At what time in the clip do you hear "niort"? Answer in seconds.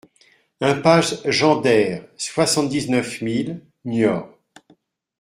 3.85-4.29